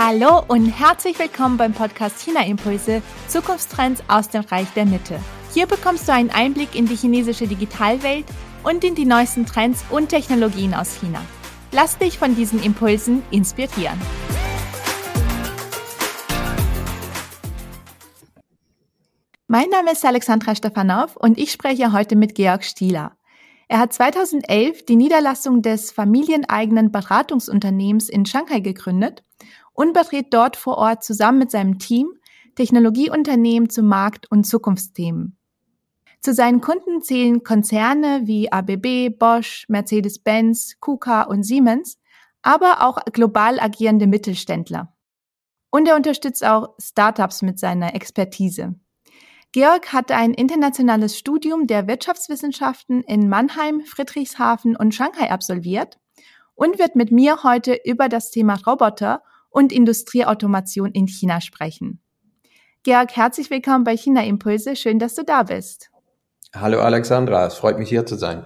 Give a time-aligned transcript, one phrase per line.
[0.00, 5.18] Hallo und herzlich willkommen beim Podcast China Impulse Zukunftstrends aus dem Reich der Mitte.
[5.52, 8.24] Hier bekommst du einen Einblick in die chinesische Digitalwelt
[8.62, 11.20] und in die neuesten Trends und Technologien aus China.
[11.72, 14.00] Lass dich von diesen Impulsen inspirieren.
[19.48, 23.16] Mein Name ist Alexandra Stefanow und ich spreche heute mit Georg Stieler.
[23.66, 29.24] Er hat 2011 die Niederlassung des familieneigenen Beratungsunternehmens in Shanghai gegründet
[29.78, 32.08] und berät dort vor Ort zusammen mit seinem Team
[32.56, 35.38] Technologieunternehmen zu Markt- und Zukunftsthemen.
[36.20, 41.96] Zu seinen Kunden zählen Konzerne wie ABB, Bosch, Mercedes-Benz, KUKA und Siemens,
[42.42, 44.92] aber auch global agierende Mittelständler.
[45.70, 48.74] Und er unterstützt auch Startups mit seiner Expertise.
[49.52, 56.00] Georg hat ein internationales Studium der Wirtschaftswissenschaften in Mannheim, Friedrichshafen und Shanghai absolviert
[56.56, 59.22] und wird mit mir heute über das Thema Roboter
[59.58, 62.00] und Industrieautomation in China sprechen.
[62.84, 64.76] Georg, herzlich willkommen bei China Impulse.
[64.76, 65.90] Schön, dass du da bist.
[66.54, 68.44] Hallo Alexandra, es freut mich hier zu sein.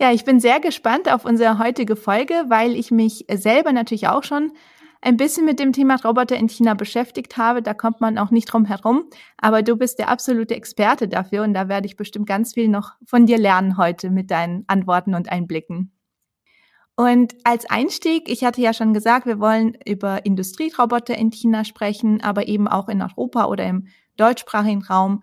[0.00, 4.24] Ja, ich bin sehr gespannt auf unsere heutige Folge, weil ich mich selber natürlich auch
[4.24, 4.50] schon
[5.02, 7.62] ein bisschen mit dem Thema Roboter in China beschäftigt habe.
[7.62, 9.04] Da kommt man auch nicht drum herum.
[9.38, 12.94] Aber du bist der absolute Experte dafür und da werde ich bestimmt ganz viel noch
[13.06, 15.92] von dir lernen heute mit deinen Antworten und Einblicken.
[16.96, 22.20] Und als Einstieg, ich hatte ja schon gesagt, wir wollen über Industrieroboter in China sprechen,
[22.22, 25.22] aber eben auch in Europa oder im deutschsprachigen Raum.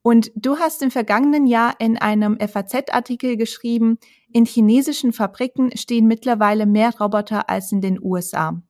[0.00, 3.98] Und du hast im vergangenen Jahr in einem FAZ-Artikel geschrieben,
[4.32, 8.62] in chinesischen Fabriken stehen mittlerweile mehr Roboter als in den USA.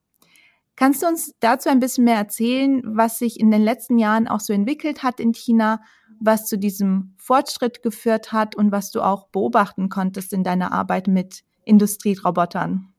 [0.75, 4.39] Kannst du uns dazu ein bisschen mehr erzählen, was sich in den letzten Jahren auch
[4.39, 5.81] so entwickelt hat in China,
[6.21, 11.07] was zu diesem Fortschritt geführt hat und was du auch beobachten konntest in deiner Arbeit
[11.07, 12.89] mit Industrierobotern?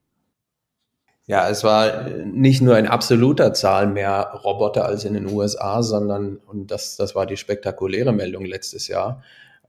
[1.27, 6.39] Ja, es war nicht nur in absoluter Zahl mehr Roboter als in den USA, sondern,
[6.39, 9.23] und das, das war die spektakuläre Meldung letztes Jahr,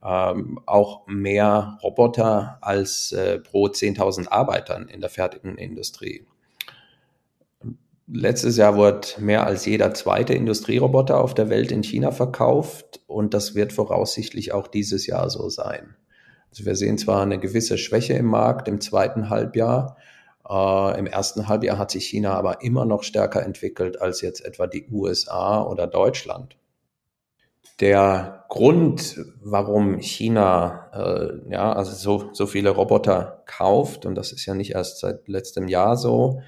[0.04, 6.26] ähm, auch mehr Roboter als äh, pro 10.000 Arbeitern in der fertigen Industrie.
[8.08, 13.34] Letztes Jahr wurde mehr als jeder zweite Industrieroboter auf der Welt in China verkauft und
[13.34, 15.96] das wird voraussichtlich auch dieses Jahr so sein.
[16.52, 19.98] Also wir sehen zwar eine gewisse Schwäche im Markt im zweiten Halbjahr.
[20.48, 24.68] Äh, Im ersten Halbjahr hat sich China aber immer noch stärker entwickelt als jetzt etwa
[24.68, 26.58] die USA oder Deutschland.
[27.80, 34.46] Der Grund, warum China äh, ja also so, so viele Roboter kauft, und das ist
[34.46, 36.42] ja nicht erst seit letztem Jahr so,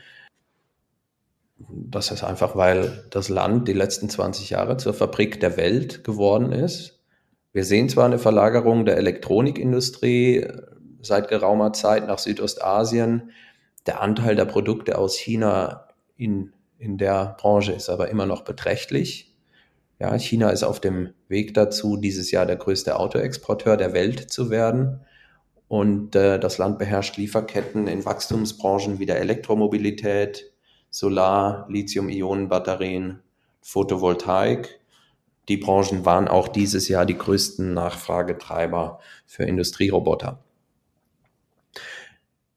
[1.69, 6.51] das ist einfach, weil das Land die letzten 20 Jahre zur Fabrik der Welt geworden
[6.51, 6.99] ist.
[7.53, 10.61] Wir sehen zwar eine Verlagerung der Elektronikindustrie äh,
[11.01, 13.31] seit geraumer Zeit nach Südostasien.
[13.85, 15.87] Der Anteil der Produkte aus China
[16.17, 19.35] in, in der Branche ist aber immer noch beträchtlich.
[19.99, 24.49] Ja, China ist auf dem Weg dazu, dieses Jahr der größte Autoexporteur der Welt zu
[24.49, 25.01] werden.
[25.67, 30.51] Und äh, das Land beherrscht Lieferketten in Wachstumsbranchen wie der Elektromobilität,
[30.89, 33.21] Solar, Lithium-Ionen-Batterien,
[33.61, 34.79] Photovoltaik
[35.49, 40.43] die Branchen waren auch dieses Jahr die größten Nachfragetreiber für Industrieroboter.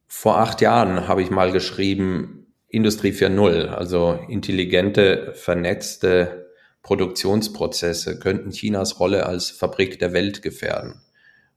[0.07, 6.47] Vor acht Jahren habe ich mal geschrieben, Industrie 4.0, also intelligente, vernetzte
[6.83, 11.03] Produktionsprozesse könnten Chinas Rolle als Fabrik der Welt gefährden.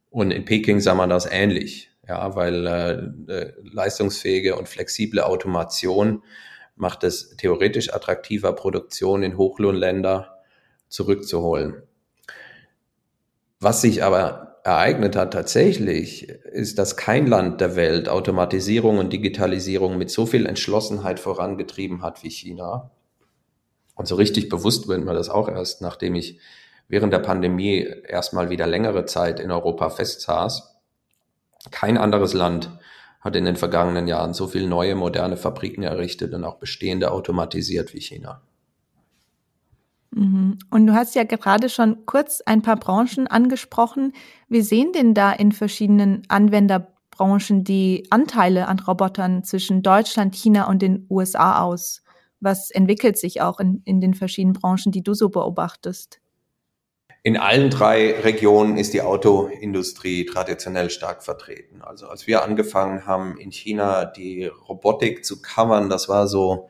[0.09, 6.23] Und in Peking sah man das ähnlich, ja, weil äh, äh leistungsfähige und flexible Automation
[6.75, 10.38] macht es theoretisch attraktiver, Produktion in Hochlohnländer
[10.89, 11.83] zurückzuholen.
[13.59, 19.97] Was sich aber ereignet hat tatsächlich, ist, dass kein Land der Welt Automatisierung und Digitalisierung
[19.97, 22.91] mit so viel Entschlossenheit vorangetrieben hat wie China.
[23.95, 26.39] Und so richtig bewusst wird mir das auch erst, nachdem ich
[26.87, 30.75] während der Pandemie erstmal wieder längere Zeit in Europa festsaß.
[31.71, 32.71] Kein anderes Land
[33.21, 37.93] hat in den vergangenen Jahren so viel neue, moderne Fabriken errichtet und auch bestehende automatisiert
[37.93, 38.41] wie China.
[40.11, 40.57] Mhm.
[40.69, 44.13] Und du hast ja gerade schon kurz ein paar Branchen angesprochen.
[44.47, 50.81] Wie sehen denn da in verschiedenen Anwenderbranchen die Anteile an Robotern zwischen Deutschland, China und
[50.81, 52.01] den USA aus?
[52.39, 56.19] Was entwickelt sich auch in, in den verschiedenen Branchen, die du so beobachtest?
[57.21, 61.81] In allen drei Regionen ist die Autoindustrie traditionell stark vertreten.
[61.81, 66.69] Also als wir angefangen haben, in China die Robotik zu covern, das war so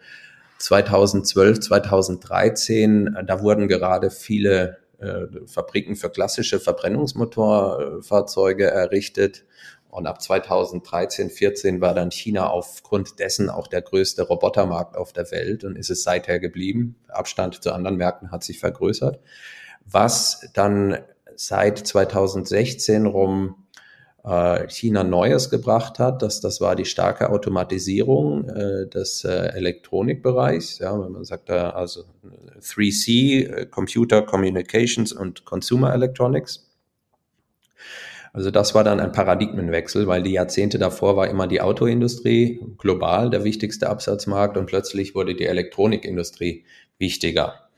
[0.60, 9.46] 2012, 2013, äh, da wurden gerade viele äh, Fabriken für klassische Verbrennungsmotorfahrzeuge errichtet.
[9.90, 15.32] Und ab 2013, 14 war dann China aufgrund dessen auch der größte Robotermarkt auf der
[15.32, 16.96] Welt und ist es seither geblieben.
[17.08, 19.20] Abstand zu anderen Märkten hat sich vergrößert.
[19.86, 21.00] Was dann
[21.36, 23.56] seit 2016 rum
[24.68, 30.80] China Neues gebracht hat, das, das war die starke Automatisierung äh, des äh, Elektronikbereichs.
[30.80, 32.04] Ja, wenn man sagt da also
[32.62, 36.70] 3C, äh, Computer Communications und Consumer Electronics.
[38.34, 43.30] Also das war dann ein Paradigmenwechsel, weil die Jahrzehnte davor war immer die Autoindustrie global
[43.30, 46.66] der wichtigste Absatzmarkt und plötzlich wurde die Elektronikindustrie
[47.00, 47.69] wichtiger.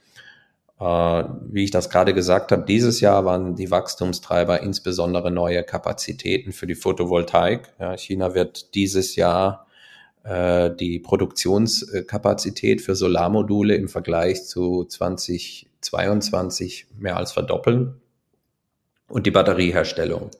[0.82, 6.50] Äh, wie ich das gerade gesagt habe, dieses Jahr waren die Wachstumstreiber insbesondere neue Kapazitäten
[6.50, 7.72] für die Photovoltaik.
[7.78, 9.68] Ja, China wird dieses Jahr
[10.24, 18.00] äh, die Produktionskapazität für Solarmodule im Vergleich zu 2022 mehr als verdoppeln
[19.08, 20.32] und die Batterieherstellung.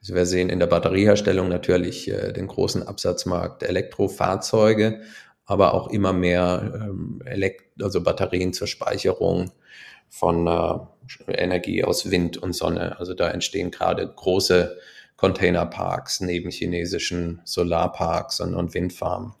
[0.00, 5.00] Also wir sehen in der Batterieherstellung natürlich äh, den großen Absatzmarkt Elektrofahrzeuge,
[5.44, 9.50] aber auch immer mehr ähm, Elekt also Batterien zur Speicherung
[10.08, 10.78] von äh,
[11.32, 12.98] Energie aus Wind und Sonne.
[12.98, 14.76] Also da entstehen gerade große
[15.16, 19.34] Containerparks neben chinesischen Solarparks und, und Windfarmen.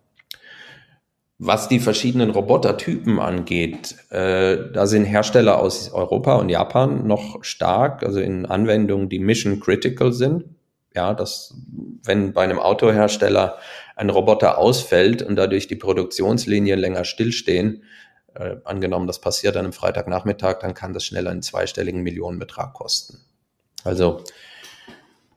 [1.40, 8.02] Was die verschiedenen Robotertypen angeht, äh, da sind Hersteller aus Europa und Japan noch stark,
[8.02, 10.44] also in Anwendungen, die mission critical sind.
[10.96, 11.54] Ja, dass
[12.02, 13.58] wenn bei einem Autohersteller
[13.94, 17.84] ein Roboter ausfällt und dadurch die Produktionslinien länger stillstehen,
[18.38, 23.18] äh, angenommen, das passiert an einem Freitagnachmittag, dann kann das schnell einen zweistelligen Millionenbetrag kosten.
[23.84, 24.24] Also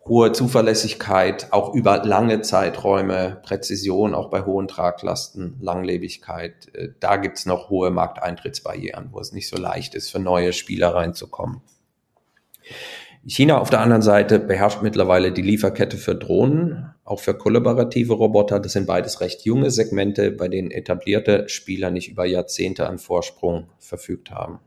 [0.07, 6.73] hohe Zuverlässigkeit, auch über lange Zeiträume, Präzision, auch bei hohen Traglasten, Langlebigkeit.
[6.75, 10.93] Äh, da gibt's noch hohe Markteintrittsbarrieren, wo es nicht so leicht ist, für neue Spieler
[10.95, 11.61] reinzukommen.
[13.25, 18.59] China auf der anderen Seite beherrscht mittlerweile die Lieferkette für Drohnen, auch für kollaborative Roboter.
[18.59, 23.67] Das sind beides recht junge Segmente, bei denen etablierte Spieler nicht über Jahrzehnte an Vorsprung
[23.77, 24.59] verfügt haben.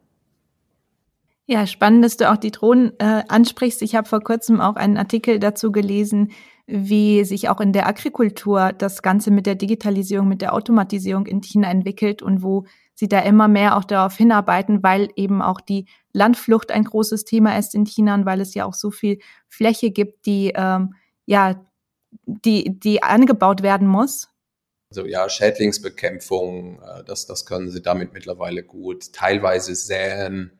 [1.46, 3.82] Ja, spannend, dass du auch die Drohnen äh, ansprichst.
[3.82, 6.30] Ich habe vor kurzem auch einen Artikel dazu gelesen,
[6.66, 11.42] wie sich auch in der Agrikultur das Ganze mit der Digitalisierung, mit der Automatisierung in
[11.42, 12.64] China entwickelt und wo
[12.94, 17.58] sie da immer mehr auch darauf hinarbeiten, weil eben auch die Landflucht ein großes Thema
[17.58, 19.18] ist in China und weil es ja auch so viel
[19.48, 20.94] Fläche gibt, die ähm,
[21.26, 21.56] ja
[22.26, 24.28] die die angebaut werden muss.
[24.90, 29.12] Also ja, Schädlingsbekämpfung, äh, das das können sie damit mittlerweile gut.
[29.12, 30.52] Teilweise säen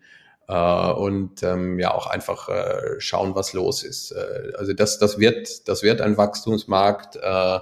[0.49, 4.13] äh, und ähm, ja auch einfach äh, schauen, was los ist.
[4.13, 7.17] Äh, also das, das wird, das wird ein Wachstumsmarkt.
[7.17, 7.59] Äh,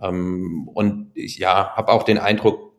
[0.00, 2.72] ähm, und ich ja, habe auch den Eindruck,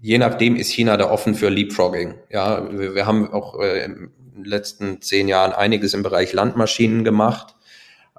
[0.00, 2.14] je nachdem ist China da offen für Leapfrogging.
[2.30, 7.04] Ja, wir, wir haben auch äh, in den letzten zehn Jahren einiges im Bereich Landmaschinen
[7.04, 7.54] gemacht.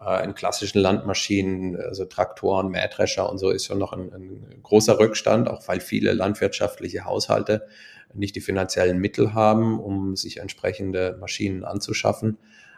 [0.05, 4.99] Äh, in klassischen Landmaschinen, also Traktoren, Mähdrescher und so ist schon noch ein, ein großer
[4.99, 7.67] Rückstand, auch weil viele landwirtschaftliche Haushalte
[8.13, 12.37] nicht die finanziellen Mittel haben, um sich entsprechende Maschinen anzuschaffen.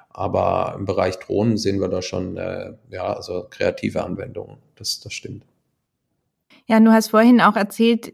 [0.10, 4.58] Aber im Bereich Drohnen sehen wir da schon, äh, ja, also kreative Anwendungen.
[4.76, 5.46] Das, das stimmt.
[6.68, 8.14] Ja, du hast vorhin auch erzählt,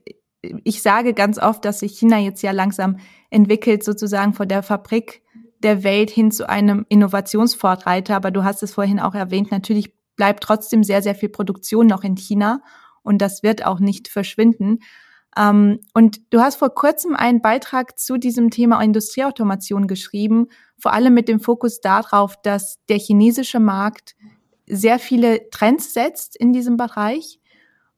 [0.63, 2.99] ich sage ganz oft, dass sich China jetzt ja langsam
[3.31, 5.21] entwickelt, sozusagen von der Fabrik
[5.63, 8.15] der Welt hin zu einem Innovationsvorreiter.
[8.15, 12.03] Aber du hast es vorhin auch erwähnt, natürlich bleibt trotzdem sehr, sehr viel Produktion noch
[12.03, 12.61] in China
[13.03, 14.79] und das wird auch nicht verschwinden.
[15.37, 20.47] Ähm, und du hast vor kurzem einen Beitrag zu diesem Thema Industrieautomation geschrieben,
[20.79, 24.15] vor allem mit dem Fokus darauf, dass der chinesische Markt
[24.67, 27.39] sehr viele Trends setzt in diesem Bereich.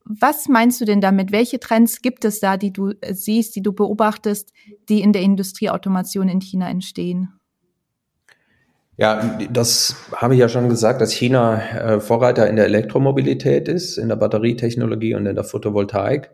[0.04, 1.32] Was meinst du denn damit?
[1.32, 4.54] Welche Trends gibt es da, die du siehst, die du beobachtest,
[4.88, 7.39] die in der Industrieautomation in China entstehen?
[9.00, 13.98] Ja, das habe ich ja schon gesagt, dass China äh, Vorreiter in der Elektromobilität ist,
[13.98, 16.32] in der Batterietechnologie und in der Photovoltaik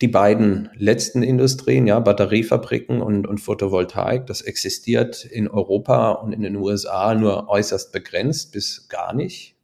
[0.00, 6.42] die beiden letzten Industrien, ja, Batteriefabriken und, und Photovoltaik, das existiert in Europa und in
[6.42, 9.54] den USA nur äußerst begrenzt bis gar nicht.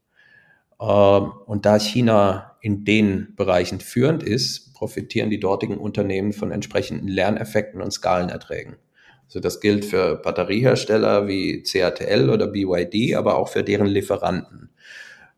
[0.80, 7.08] Ähm, und da China in den Bereichen führend ist, profitieren die dortigen Unternehmen von entsprechenden
[7.08, 8.76] Lerneffekten und Skalenerträgen.
[9.28, 14.70] Also das gilt für Batteriehersteller wie CATL oder BYD, aber auch für deren Lieferanten.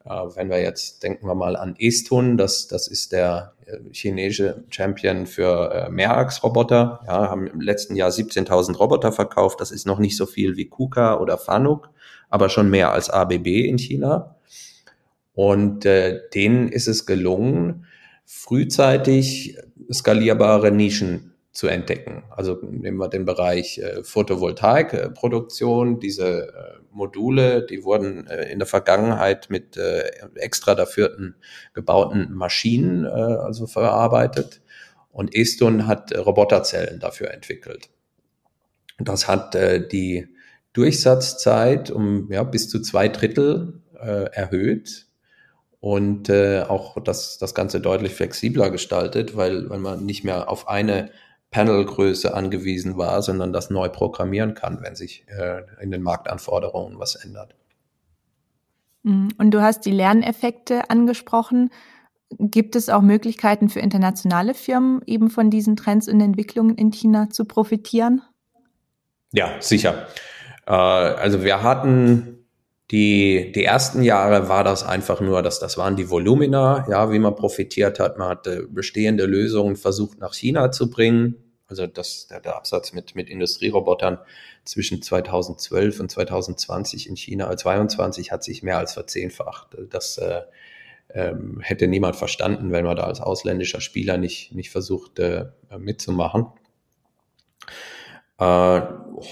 [0.05, 4.63] Äh, wenn wir jetzt, denken wir mal an Estun, das, das ist der äh, chinesische
[4.71, 9.61] Champion für äh, Mehrachsroboter, ja, haben im letzten Jahr 17.000 Roboter verkauft.
[9.61, 11.91] Das ist noch nicht so viel wie KUKA oder Fanuc,
[12.29, 14.37] aber schon mehr als ABB in China.
[15.35, 17.87] Und äh, denen ist es gelungen,
[18.25, 19.59] frühzeitig
[19.93, 22.23] skalierbare Nischen zu entdecken.
[22.31, 25.99] Also nehmen wir den Bereich äh, Photovoltaikproduktion.
[25.99, 31.17] Diese äh, Module, die wurden äh, in der Vergangenheit mit äh, extra dafür
[31.75, 34.63] gebauten Maschinen äh, also verarbeitet.
[35.11, 37.91] Und Estun hat Roboterzellen dafür entwickelt.
[38.99, 40.29] Das hat äh, die
[40.73, 45.07] Durchsatzzeit um ja, bis zu zwei Drittel äh, erhöht
[45.81, 50.69] und äh, auch das, das Ganze deutlich flexibler gestaltet, weil, weil man nicht mehr auf
[50.69, 51.11] eine
[51.51, 57.17] Panelgröße angewiesen war, sondern das neu programmieren kann, wenn sich äh, in den Marktanforderungen was
[57.17, 57.55] ändert.
[59.03, 59.31] Mhm.
[59.39, 61.71] Und du hast die Lerneffekte angesprochen.
[62.39, 67.31] Gibt es auch Möglichkeiten für internationale Firmen, eben von diesen Trends und Entwicklungen in China
[67.31, 68.23] zu profitieren?
[69.33, 70.07] Ja, sicher.
[70.67, 72.40] Äh, also wir hatten
[72.91, 77.21] die, die ersten Jahre war das einfach nur, dass das waren die Volumina, ja, wie
[77.21, 78.19] man profitiert hat.
[78.19, 81.37] Man hatte bestehende Lösungen versucht nach China zu bringen.
[81.69, 84.19] Also das, der, der Absatz mit, mit Industrierobotern
[84.65, 89.77] zwischen 2012 und 2020 in China, 22 äh, hat sich mehr als verzehnfacht.
[89.89, 90.43] Das äh,
[91.15, 95.47] ähm, hätte niemand verstanden, wenn man da als ausländischer Spieler nicht, nicht versucht äh,
[95.79, 96.47] mitzumachen.
[98.41, 98.81] Äh,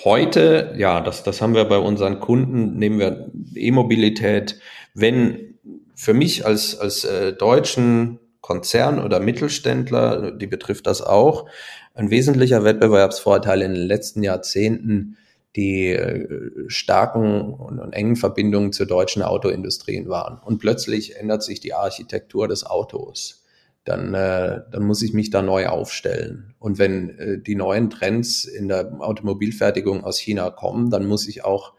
[0.04, 4.60] heute, ja, das, das haben wir bei unseren Kunden, nehmen wir E-Mobilität.
[4.94, 5.58] Wenn
[5.94, 11.48] für mich als, als äh, deutschen Konzern oder Mittelständler, die betrifft das auch,
[11.94, 15.16] ein wesentlicher Wettbewerbsvorteil in den letzten Jahrzehnten
[15.56, 16.28] die äh,
[16.68, 20.38] starken und, engen Verbindungen zur deutschen Autoindustrien waren.
[20.38, 23.44] Und plötzlich ändert sich die Architektur des Autos
[23.88, 26.54] dann, äh, dann muss ich mich da neu aufstellen.
[26.58, 31.44] Und wenn äh, die neuen Trends in der Automobilfertigung aus China kommen, dann muss ich
[31.44, 31.72] auch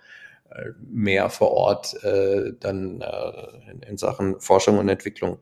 [0.49, 3.03] äh, mehr vor Ort dann
[3.71, 5.37] in, in Sachen Forschung und Entwicklung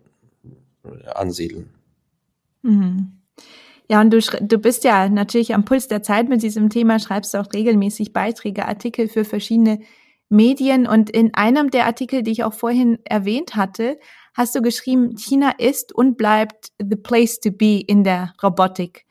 [1.13, 1.69] ansiedeln.
[2.62, 3.13] Mhm.
[3.89, 7.36] Ja, und du, du bist ja natürlich am Puls der Zeit mit diesem Thema, schreibst
[7.36, 9.79] auch regelmäßig Beiträge, Artikel für verschiedene
[10.29, 10.88] Medien.
[10.88, 13.97] Und in einem der Artikel, die ich auch vorhin erwähnt hatte,
[14.38, 19.06] hast du geschrieben, China ist und bleibt the place to be in der Robotik.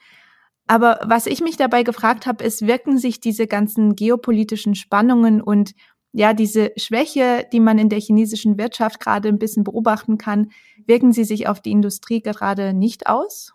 [0.68, 5.72] Aber was ich mich dabei gefragt habe, ist, wirken sich diese ganzen geopolitischen Spannungen und
[6.12, 10.50] ja, diese Schwäche, die man in der chinesischen Wirtschaft gerade ein bisschen beobachten kann,
[10.86, 13.52] wirken sie sich auf die Industrie gerade nicht aus?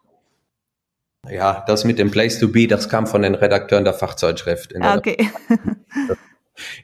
[1.30, 4.72] Ja, das mit dem Place to be, das kam von den Redakteuren der Fachzeitschrift.
[4.72, 5.30] Der okay.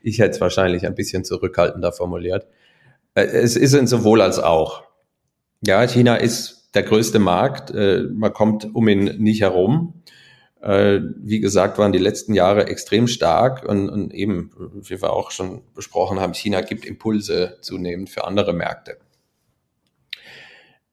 [0.02, 2.48] ich hätte es wahrscheinlich ein bisschen zurückhaltender formuliert.
[3.18, 4.84] Äh, es ist ein sowohl als auch.
[5.66, 7.72] Ja, China ist der größte Markt.
[7.72, 10.04] Äh, man kommt um ihn nicht herum.
[10.62, 15.32] Äh, wie gesagt, waren die letzten Jahre extrem stark und, und eben, wie wir auch
[15.32, 18.98] schon besprochen haben, China gibt Impulse zunehmend für andere Märkte.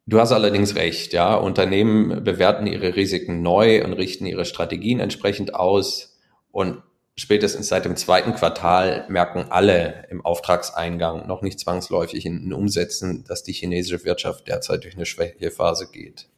[0.06, 1.34] Du hast allerdings recht, ja.
[1.34, 6.18] Unternehmen bewerten ihre Risiken neu und richten ihre Strategien entsprechend aus.
[6.52, 6.82] Und
[7.16, 13.24] spätestens seit dem zweiten Quartal merken alle im Auftragseingang, noch nicht zwangsläufig in den Umsätzen,
[13.24, 16.28] dass die chinesische Wirtschaft derzeit durch eine Schwächephase geht.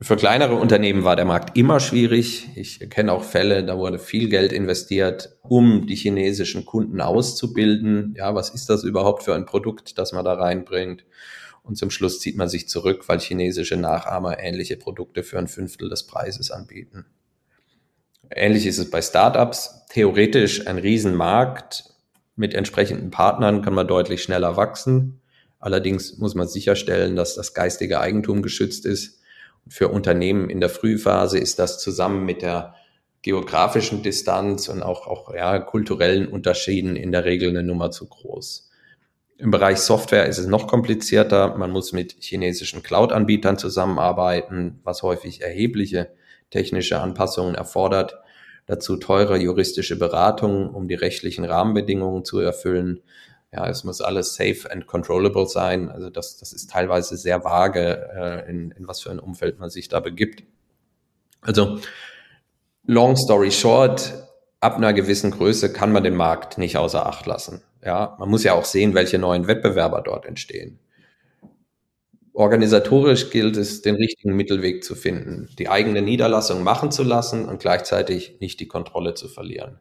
[0.00, 2.48] Für kleinere Unternehmen war der Markt immer schwierig.
[2.56, 8.14] Ich kenne auch Fälle, da wurde viel Geld investiert, um die chinesischen Kunden auszubilden.
[8.18, 11.06] Ja, was ist das überhaupt für ein Produkt, das man da reinbringt?
[11.62, 15.88] Und zum Schluss zieht man sich zurück, weil chinesische Nachahmer ähnliche Produkte für ein Fünftel
[15.88, 17.06] des Preises anbieten.
[18.30, 19.86] Ähnlich ist es bei Startups.
[19.90, 21.84] Theoretisch ein Riesenmarkt.
[22.36, 25.20] Mit entsprechenden Partnern kann man deutlich schneller wachsen.
[25.60, 29.20] Allerdings muss man sicherstellen, dass das geistige Eigentum geschützt ist.
[29.66, 32.74] für Unternehmen in der Frühphase ist das zusammen mit der
[33.22, 38.68] geografischen Distanz und auch, auch ja, kulturellen Unterschieden in der Regel eine Nummer zu groß.
[39.38, 41.56] Im Bereich Software ist es noch komplizierter.
[41.56, 46.10] Man muss mit chinesischen Cloud-Anbietern zusammenarbeiten, was häufig erhebliche
[46.54, 48.16] technische Anpassungen erfordert.
[48.66, 53.02] Dazu teure juristische Beratungen, um die rechtlichen Rahmenbedingungen zu erfüllen.
[53.52, 55.90] Ja, es muss alles safe and controllable sein.
[55.90, 59.68] Also das, das ist teilweise sehr vage, äh, in, in was für ein Umfeld man
[59.68, 60.44] sich da begibt.
[61.42, 61.80] Also
[62.86, 64.14] long story short,
[64.60, 67.62] ab einer gewissen Größe kann man den Markt nicht außer Acht lassen.
[67.84, 70.78] Ja, man muss ja auch sehen, welche neuen Wettbewerber dort entstehen.
[72.36, 77.60] Organisatorisch gilt es, den richtigen Mittelweg zu finden, die eigene Niederlassung machen zu lassen und
[77.60, 79.78] gleichzeitig nicht die Kontrolle zu verlieren.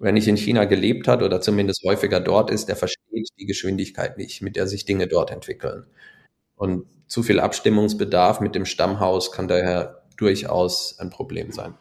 [0.00, 4.18] Wer nicht in China gelebt hat oder zumindest häufiger dort ist, der versteht die Geschwindigkeit
[4.18, 5.86] nicht, mit der sich Dinge dort entwickeln.
[6.56, 11.74] Und zu viel Abstimmungsbedarf mit dem Stammhaus kann daher durchaus ein Problem sein.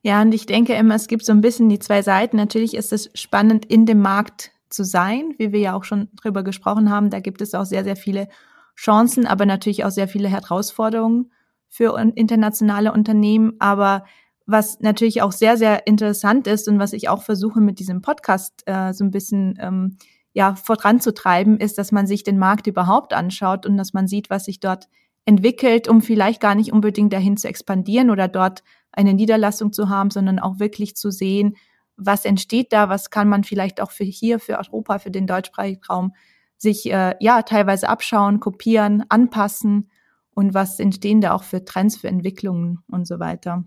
[0.00, 2.38] Ja, und ich denke immer, es gibt so ein bisschen die zwei Seiten.
[2.38, 6.42] Natürlich ist es spannend, in dem Markt zu sein, wie wir ja auch schon drüber
[6.42, 7.10] gesprochen haben.
[7.10, 8.28] Da gibt es auch sehr, sehr viele
[8.76, 11.30] Chancen, aber natürlich auch sehr viele Herausforderungen.
[11.70, 13.52] für internationale Unternehmen.
[13.58, 14.04] Aber
[14.46, 18.62] was natürlich auch sehr, sehr interessant ist und was ich auch versuche mit diesem Podcast
[18.64, 19.98] äh, so ein bisschen ähm,
[20.32, 24.46] ja, voranzutreiben, ist, dass man sich den Markt überhaupt anschaut und dass man sieht, was
[24.46, 24.88] sich dort
[25.26, 30.10] entwickelt, um vielleicht gar nicht unbedingt dahin zu expandieren oder dort eine Niederlassung zu haben,
[30.10, 31.56] sondern auch wirklich zu sehen,
[31.98, 35.84] was entsteht da, was kann man vielleicht auch für hier, für Europa, für den deutschsprachigen
[35.84, 36.14] Raum
[36.56, 39.90] sich äh, ja teilweise abschauen, kopieren, anpassen
[40.34, 43.64] und was entstehen da auch für Trends, für Entwicklungen und so weiter.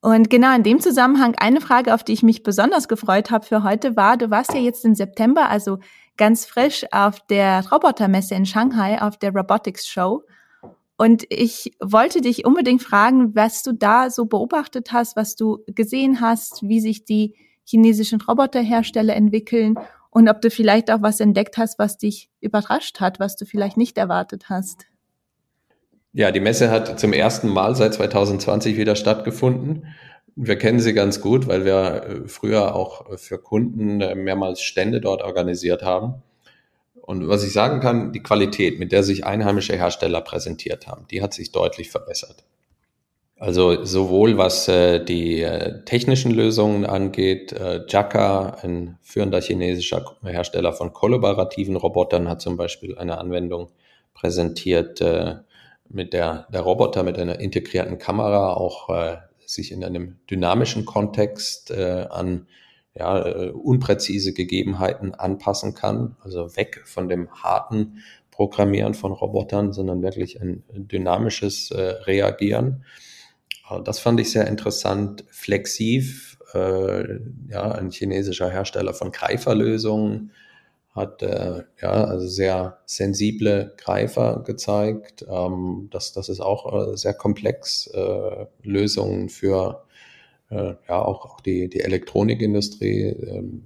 [0.00, 3.64] Und genau in dem Zusammenhang eine Frage, auf die ich mich besonders gefreut habe für
[3.64, 5.78] heute, war, du warst ja jetzt im September, also
[6.16, 10.22] ganz frisch auf der Robotermesse in Shanghai, auf der Robotics Show.
[10.98, 16.20] Und ich wollte dich unbedingt fragen, was du da so beobachtet hast, was du gesehen
[16.20, 19.76] hast, wie sich die chinesischen Roboterhersteller entwickeln
[20.10, 23.76] und ob du vielleicht auch was entdeckt hast, was dich überrascht hat, was du vielleicht
[23.76, 24.86] nicht erwartet hast.
[26.12, 29.86] Ja, die Messe hat zum ersten Mal seit 2020 wieder stattgefunden.
[30.34, 35.00] Wir kennen sie ganz gut, weil wir äh, früher auch für Kunden äh, mehrmals Stände
[35.00, 36.22] dort organisiert haben.
[37.08, 41.22] Und was ich sagen kann, die Qualität, mit der sich einheimische Hersteller präsentiert haben, die
[41.22, 42.44] hat sich deutlich verbessert.
[43.38, 50.74] Also sowohl was äh, die äh, technischen Lösungen angeht, äh, Jaka, ein führender chinesischer Hersteller
[50.74, 53.70] von kollaborativen Robotern, hat zum Beispiel eine Anwendung
[54.12, 55.36] präsentiert, äh,
[55.88, 58.90] mit der der Roboter mit einer integrierten Kamera auch
[59.46, 62.48] sich in einem dynamischen Kontext äh, an
[62.98, 70.02] ja, äh, unpräzise Gegebenheiten anpassen kann, also weg von dem harten Programmieren von Robotern, sondern
[70.02, 72.84] wirklich ein dynamisches äh, Reagieren.
[73.70, 75.24] Äh, das fand ich sehr interessant.
[75.30, 80.32] Flexiv, äh, ja, ein chinesischer Hersteller von Greiferlösungen
[80.94, 85.24] hat äh, ja also sehr sensible Greifer gezeigt.
[85.28, 87.90] Ähm, das, das ist auch äh, sehr komplex.
[88.62, 89.84] Lösungen für
[90.50, 93.62] äh, ja auch, auch die, die Elektronikindustrie ähm,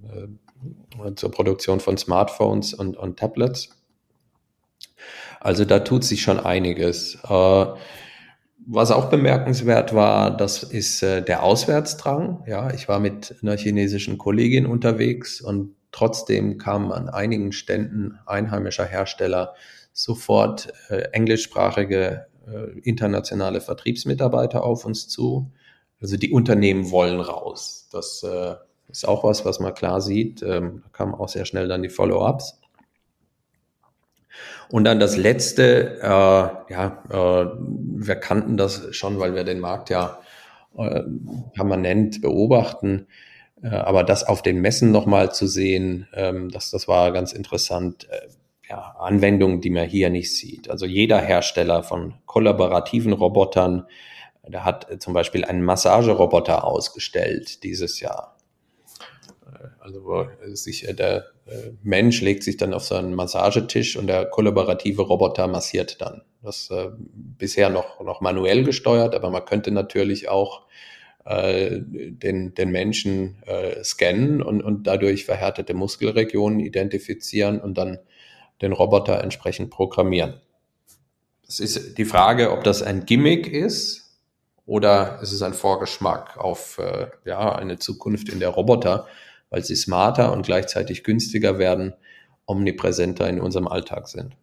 [1.04, 3.70] äh, zur Produktion von Smartphones und, und Tablets.
[5.40, 7.18] Also da tut sich schon einiges.
[7.28, 7.66] Äh,
[8.64, 12.44] was auch bemerkenswert war, das ist äh, der Auswärtsdrang.
[12.46, 18.84] Ja, ich war mit einer chinesischen Kollegin unterwegs und trotzdem kamen an einigen Ständen einheimischer
[18.84, 19.54] Hersteller
[19.92, 25.50] sofort äh, englischsprachige äh, internationale Vertriebsmitarbeiter auf uns zu.
[26.02, 27.88] Also die Unternehmen wollen raus.
[27.92, 28.56] Das äh,
[28.90, 30.42] ist auch was, was man klar sieht.
[30.42, 32.58] Ähm, da kamen auch sehr schnell dann die Follow-ups.
[34.68, 39.90] Und dann das letzte, äh, ja, äh, wir kannten das schon, weil wir den Markt
[39.90, 40.18] ja
[40.76, 41.02] äh,
[41.54, 43.06] permanent beobachten.
[43.62, 48.08] Äh, aber das auf den Messen nochmal zu sehen, ähm, das, das war ganz interessant.
[48.10, 48.28] Äh,
[48.68, 50.70] ja, Anwendungen, die man hier nicht sieht.
[50.70, 53.86] Also jeder Hersteller von kollaborativen Robotern
[54.48, 58.36] der hat äh, zum Beispiel einen Massageroboter ausgestellt dieses Jahr.
[59.46, 61.26] Äh, also wo sich äh, der
[61.82, 66.22] Mensch legt sich dann auf seinen Massagetisch und der kollaborative Roboter massiert dann.
[66.40, 70.62] Das äh, bisher noch, noch manuell gesteuert, aber man könnte natürlich auch
[71.24, 73.36] den, den Menschen
[73.84, 78.00] scannen und, und dadurch verhärtete Muskelregionen identifizieren und dann
[78.60, 80.40] den Roboter entsprechend programmieren.
[81.46, 84.01] Das ist die Frage, ob das ein Gimmick ist,
[84.66, 89.06] oder ist es ein Vorgeschmack auf äh, ja, eine Zukunft in der Roboter,
[89.50, 91.94] weil sie smarter und gleichzeitig günstiger werden,
[92.46, 94.36] omnipräsenter in unserem Alltag sind?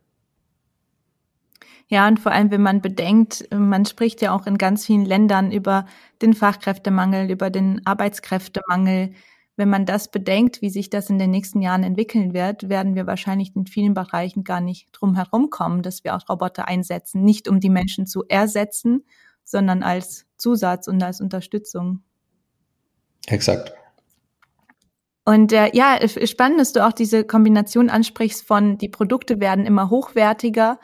[1.88, 5.52] Ja, und vor allem, wenn man bedenkt, man spricht ja auch in ganz vielen Ländern
[5.52, 5.88] über
[6.22, 9.14] den Fachkräftemangel, über den Arbeitskräftemangel.
[9.56, 13.08] Wenn man das bedenkt, wie sich das in den nächsten Jahren entwickeln wird, werden wir
[13.08, 17.48] wahrscheinlich in vielen Bereichen gar nicht drum herum kommen, dass wir auch Roboter einsetzen, nicht
[17.48, 19.04] um die Menschen zu ersetzen,
[19.50, 22.02] sondern als Zusatz und als Unterstützung.
[23.28, 23.74] Exakt.
[25.26, 29.92] Und äh, ja, spannend, dass du auch diese Kombination ansprichst von, die Produkte werden immer
[29.92, 30.80] hochwertiger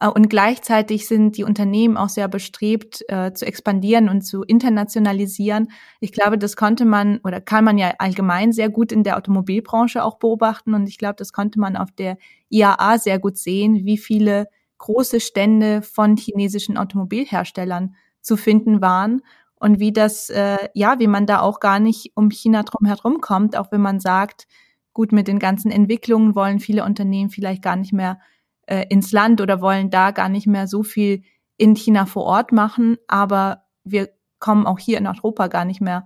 [0.00, 5.72] äh, und gleichzeitig sind die Unternehmen auch sehr bestrebt äh, zu expandieren und zu internationalisieren.
[5.98, 10.04] Ich glaube, das konnte man oder kann man ja allgemein sehr gut in der Automobilbranche
[10.04, 12.18] auch beobachten und ich glaube, das konnte man auf der
[12.50, 14.46] IAA sehr gut sehen, wie viele
[14.78, 17.96] große Stände von chinesischen Automobilherstellern
[18.28, 19.22] zu finden waren
[19.56, 23.20] und wie das, äh, ja, wie man da auch gar nicht um China drum herum
[23.20, 24.46] kommt, auch wenn man sagt,
[24.92, 28.20] gut, mit den ganzen Entwicklungen wollen viele Unternehmen vielleicht gar nicht mehr
[28.66, 31.22] äh, ins Land oder wollen da gar nicht mehr so viel
[31.56, 36.04] in China vor Ort machen, aber wir kommen auch hier in Europa gar nicht mehr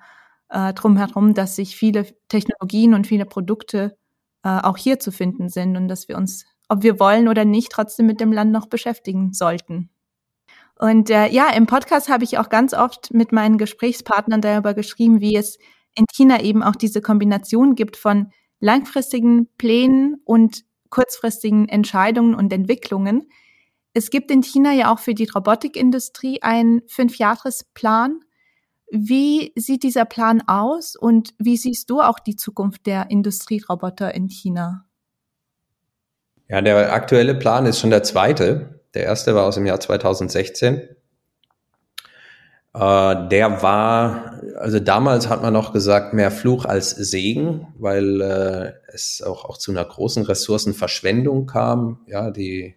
[0.49, 3.97] äh, drum herum, dass sich viele Technologien und viele Produkte
[4.45, 7.71] äh, auch hier zu finden sind und dass wir uns, ob wir wollen oder nicht,
[7.73, 9.91] trotzdem mit dem Land noch beschäftigen sollten.
[10.83, 15.21] Und äh, ja, im Podcast habe ich auch ganz oft mit meinen Gesprächspartnern darüber geschrieben,
[15.21, 15.59] wie es
[15.95, 23.29] in China eben auch diese Kombination gibt von langfristigen Plänen und kurzfristigen Entscheidungen und Entwicklungen.
[23.95, 28.19] Es gibt in China ja auch für die Robotikindustrie einen Fünfjahresplan.
[28.91, 34.27] Wie sieht dieser Plan aus und wie siehst du auch die Zukunft der Industrieroboter in
[34.27, 34.85] China?
[36.49, 38.82] Ja, der aktuelle Plan ist schon der zweite.
[38.95, 40.89] Der erste war aus dem Jahr 2016.
[42.75, 48.73] Äh, der war, also damals hat man noch gesagt, mehr Fluch als Segen, weil äh,
[48.93, 52.01] es auch, auch zu einer großen Ressourcenverschwendung kam.
[52.07, 52.77] Ja, die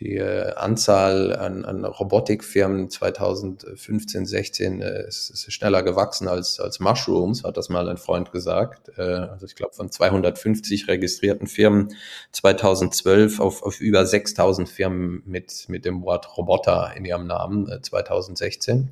[0.00, 6.80] die äh, Anzahl an, an Robotikfirmen 2015, 16 äh, ist, ist schneller gewachsen als, als
[6.80, 8.90] Mushrooms, hat das mal ein Freund gesagt.
[8.96, 11.94] Äh, also ich glaube von 250 registrierten Firmen
[12.32, 17.82] 2012 auf, auf über 6000 Firmen mit, mit dem Wort Roboter in ihrem Namen äh,
[17.82, 18.88] 2016.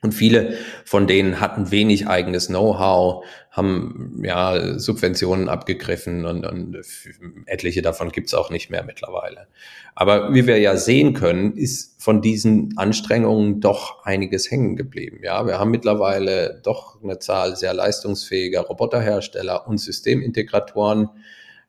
[0.00, 6.76] Und viele von denen hatten wenig eigenes Know-how, haben ja Subventionen abgegriffen und, und
[7.46, 9.48] etliche davon gibt's auch nicht mehr mittlerweile.
[9.96, 15.18] Aber wie wir ja sehen können, ist von diesen Anstrengungen doch einiges hängen geblieben.
[15.24, 21.08] Ja, wir haben mittlerweile doch eine Zahl sehr leistungsfähiger Roboterhersteller und Systemintegratoren,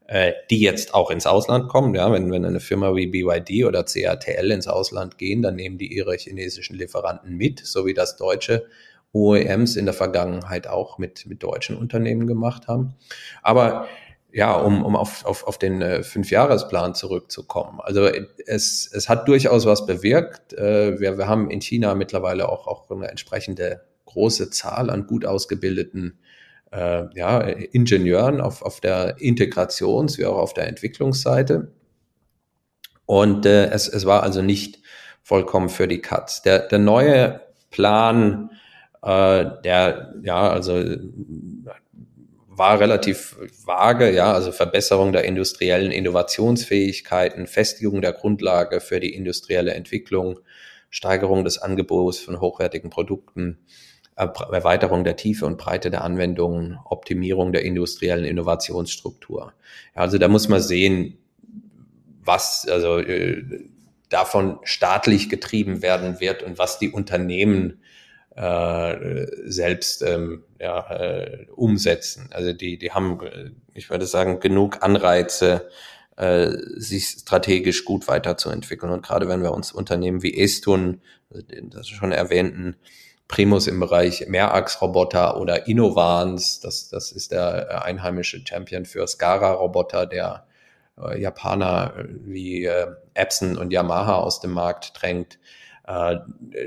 [0.09, 1.93] äh, die jetzt auch ins Ausland kommen.
[1.93, 5.93] Ja, wenn, wenn eine Firma wie BYD oder CATL ins Ausland gehen, dann nehmen die
[5.93, 8.65] ihre chinesischen Lieferanten mit, so wie das deutsche
[9.13, 12.95] OEMs in der Vergangenheit auch mit, mit deutschen Unternehmen gemacht haben.
[13.43, 13.87] Aber
[14.31, 17.79] ja, um, um auf, auf, auf den äh, Fünfjahresplan zurückzukommen.
[17.79, 18.09] Also
[18.47, 20.53] es, es hat durchaus was bewirkt.
[20.53, 25.23] Äh, wir, wir haben in China mittlerweile auch, auch eine entsprechende große Zahl an gut
[25.23, 26.17] ausgebildeten
[26.71, 31.71] äh, ja, Ingenieuren auf, auf der Integrations- wie auch auf der Entwicklungsseite.
[33.05, 34.79] Und äh, es, es war also nicht
[35.23, 36.41] vollkommen für die Katz.
[36.41, 38.51] Der, der neue Plan,
[39.01, 40.83] äh, der, ja, also
[42.59, 49.73] war relativ vage, ja, also Verbesserung der industriellen Innovationsfähigkeiten, Festigung der Grundlage für die industrielle
[49.73, 50.39] Entwicklung,
[50.89, 53.59] Steigerung des Angebots von hochwertigen Produkten,
[54.19, 59.53] Erweiterung der Tiefe und Breite der Anwendungen, Optimierung der industriellen Innovationsstruktur.
[59.95, 61.17] Ja, also da muss man sehen,
[62.23, 63.43] was also äh,
[64.09, 67.81] davon staatlich getrieben werden wird und was die Unternehmen
[68.35, 72.29] äh, selbst ähm, ja, äh, umsetzen.
[72.31, 73.19] Also die, die haben,
[73.73, 75.69] ich würde sagen, genug Anreize,
[76.17, 78.91] äh, sich strategisch gut weiterzuentwickeln.
[78.91, 82.75] Und gerade wenn wir uns Unternehmen wie Estun, also das schon erwähnten,
[83.29, 90.47] Primus im Bereich Mehrachsroboter oder Innovans, das, das ist der einheimische Champion für SCARA-Roboter, der
[90.97, 95.39] äh, Japaner äh, wie äh, Epson und Yamaha aus dem Markt drängt.
[95.87, 96.17] Äh,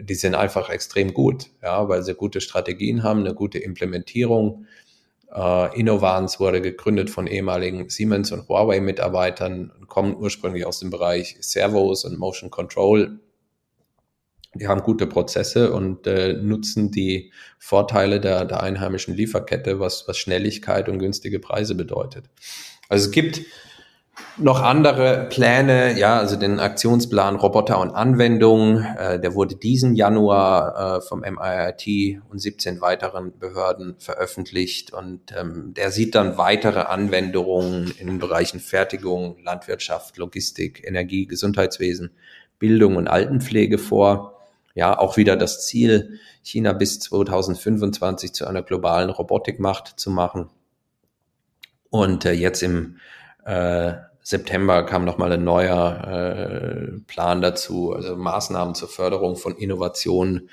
[0.03, 4.67] die sind einfach extrem gut, ja, weil sie gute Strategien haben, eine gute Implementierung.
[5.35, 12.05] Äh, Innovans wurde gegründet von ehemaligen Siemens und Huawei-Mitarbeitern, kommen ursprünglich aus dem Bereich Servos
[12.05, 13.19] und Motion Control
[14.55, 20.19] die haben gute Prozesse und äh, nutzen die Vorteile der, der einheimischen Lieferkette, was, was
[20.19, 22.27] Schnelligkeit und günstige Preise bedeutet.
[22.89, 23.41] Also es gibt
[24.37, 30.99] noch andere Pläne, ja, also den Aktionsplan Roboter und Anwendungen, äh, der wurde diesen Januar
[30.99, 37.93] äh, vom MIT und 17 weiteren Behörden veröffentlicht und ähm, der sieht dann weitere Anwendungen
[37.99, 42.11] in den Bereichen Fertigung, Landwirtschaft, Logistik, Energie, Gesundheitswesen,
[42.59, 44.32] Bildung und Altenpflege vor
[44.75, 50.49] ja auch wieder das Ziel, China bis 2025 zu einer globalen Robotikmacht zu machen.
[51.91, 52.97] Und äh, jetzt im
[53.45, 60.49] äh, September kam nochmal ein neuer äh, Plan dazu, also Maßnahmen zur Förderung von Innovation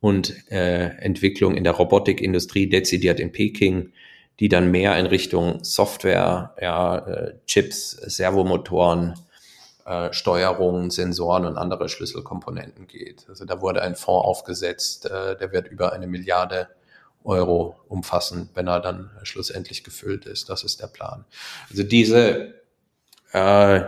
[0.00, 3.92] und äh, Entwicklung in der Robotikindustrie dezidiert in Peking,
[4.40, 9.14] die dann mehr in Richtung Software, ja, äh, Chips, Servomotoren,
[9.84, 13.26] äh, Steuerung, Sensoren und andere Schlüsselkomponenten geht.
[13.28, 16.68] Also da wurde ein Fonds aufgesetzt, äh, der wird über eine Milliarde
[17.24, 20.48] Euro umfassen, wenn er dann schlussendlich gefüllt ist.
[20.48, 21.24] Das ist der Plan.
[21.70, 22.54] Also diese,
[23.32, 23.82] äh,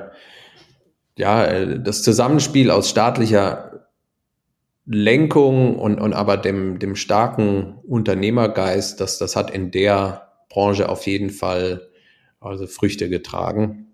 [1.17, 3.87] ja, das Zusammenspiel aus staatlicher
[4.87, 11.07] Lenkung und, und aber dem, dem starken Unternehmergeist, das, das hat in der Branche auf
[11.07, 11.89] jeden Fall
[12.41, 13.94] also Früchte getragen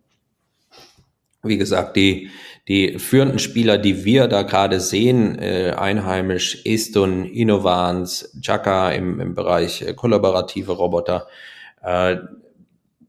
[1.42, 2.30] wie gesagt, die,
[2.68, 9.34] die führenden Spieler, die wir da gerade sehen, äh, einheimisch, Estun, Innovans, Chaka im, im
[9.34, 11.26] Bereich äh, kollaborative Roboter,
[11.82, 12.16] äh,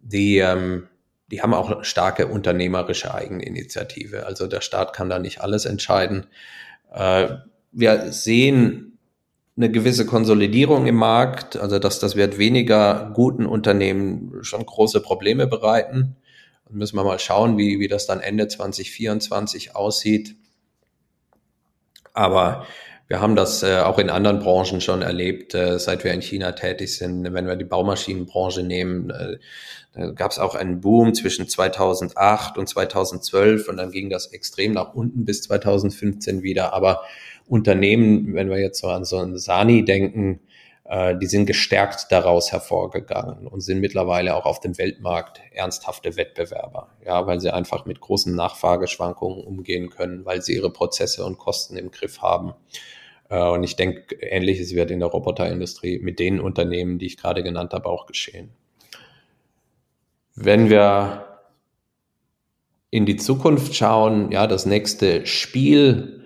[0.02, 0.88] die, ähm,
[1.30, 4.26] die haben auch starke unternehmerische Eigeninitiative.
[4.26, 6.28] Also der Staat kann da nicht alles entscheiden.
[6.94, 7.28] Äh,
[7.72, 8.98] wir sehen
[9.58, 15.48] eine gewisse Konsolidierung im Markt, also dass das wird weniger guten Unternehmen schon große Probleme
[15.48, 16.16] bereiten.
[16.72, 20.36] Müssen wir mal schauen, wie, wie das dann Ende 2024 aussieht.
[22.14, 22.66] Aber
[23.08, 26.54] wir haben das äh, auch in anderen Branchen schon erlebt, äh, seit wir in China
[26.54, 27.34] tätig sind.
[27.34, 29.38] Wenn wir die Baumaschinenbranche nehmen, äh,
[29.94, 34.72] da gab es auch einen Boom zwischen 2008 und 2012 und dann ging das extrem
[34.72, 36.74] nach unten bis 2015 wieder.
[36.74, 37.02] Aber
[37.48, 40.40] Unternehmen, wenn wir jetzt so an so ein Sani denken,
[40.92, 46.90] die sind gestärkt daraus hervorgegangen und sind mittlerweile auch auf dem Weltmarkt ernsthafte Wettbewerber.
[47.06, 51.78] Ja, weil sie einfach mit großen Nachfrageschwankungen umgehen können, weil sie ihre Prozesse und Kosten
[51.78, 52.56] im Griff haben.
[53.30, 57.42] Äh, und ich denke, ähnliches wird in der Roboterindustrie mit den Unternehmen, die ich gerade
[57.42, 58.52] genannt habe, auch geschehen.
[60.36, 61.26] Wenn wir
[62.90, 66.21] in die Zukunft schauen, ja, das nächste Spiel,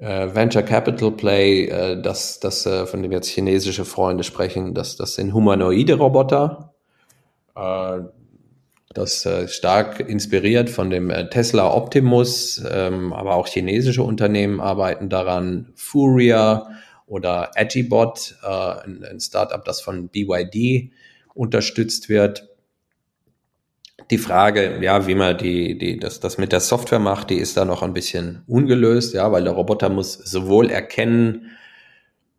[0.00, 4.96] äh, Venture Capital Play, äh, das, das äh, von dem jetzt chinesische Freunde sprechen, das,
[4.96, 6.74] das sind humanoide Roboter.
[7.54, 8.00] Äh,
[8.92, 15.08] das äh, stark inspiriert von dem äh, Tesla Optimus, ähm, aber auch chinesische Unternehmen arbeiten
[15.08, 15.72] daran.
[15.76, 16.68] Furia
[17.06, 20.90] oder Agibot, äh, ein, ein Startup, das von BYD
[21.34, 22.48] unterstützt wird.
[24.10, 27.56] Die Frage, ja, wie man die, die, das, das mit der Software macht, die ist
[27.56, 31.52] da noch ein bisschen ungelöst, ja, weil der Roboter muss sowohl erkennen,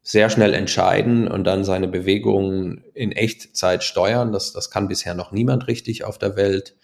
[0.03, 4.33] sehr schnell entscheiden und dann seine Bewegungen in Echtzeit steuern.
[4.33, 6.75] Das, das kann bisher noch niemand richtig auf der Welt.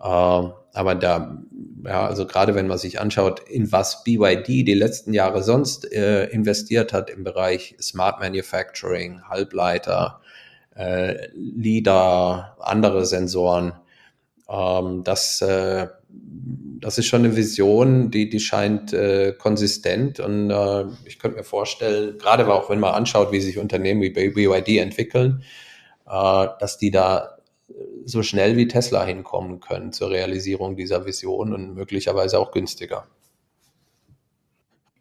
[0.00, 1.38] Äh, aber da,
[1.84, 6.24] ja, also gerade wenn man sich anschaut, in was BYD die letzten Jahre sonst äh,
[6.26, 10.20] investiert hat im Bereich Smart Manufacturing, Halbleiter,
[10.74, 13.72] äh, LIDAR, andere Sensoren,
[14.48, 20.84] ähm, das, äh, das ist schon eine Vision, die, die scheint äh, konsistent und äh,
[21.04, 25.42] ich könnte mir vorstellen, gerade auch wenn man anschaut, wie sich Unternehmen wie BYD entwickeln,
[26.06, 27.36] äh, dass die da
[28.04, 33.06] so schnell wie Tesla hinkommen können zur Realisierung dieser Vision und möglicherweise auch günstiger.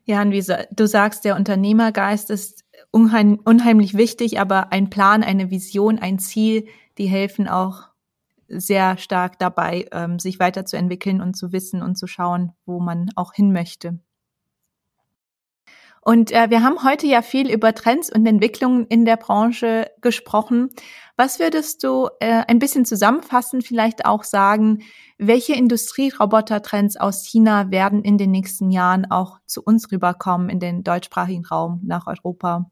[0.05, 5.51] Ja, und wie du sagst, der Unternehmergeist ist unheim, unheimlich wichtig, aber ein Plan, eine
[5.51, 7.89] Vision, ein Ziel, die helfen auch
[8.47, 13.33] sehr stark dabei, ähm, sich weiterzuentwickeln und zu wissen und zu schauen, wo man auch
[13.33, 13.99] hin möchte.
[16.07, 20.69] Und äh, wir haben heute ja viel über Trends und Entwicklungen in der Branche gesprochen.
[21.17, 24.83] Was würdest du äh, ein bisschen zusammenfassen, vielleicht auch sagen,
[25.17, 30.83] welche Industrierobotertrends aus China werden in den nächsten Jahren auch zu uns rüberkommen in den
[30.83, 32.69] deutschsprachigen Raum nach Europa?